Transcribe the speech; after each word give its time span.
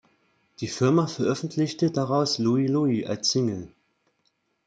Die 0.61 0.67
Firma 0.67 1.05
veröffentlichte 1.05 1.91
daraus 1.91 2.39
"Louie 2.39 2.65
Louie" 2.65 3.05
als 3.05 3.29
Single. 3.29 3.71